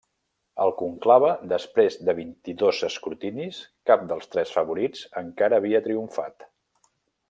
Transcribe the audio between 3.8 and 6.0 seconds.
cap dels tres favorits encara havia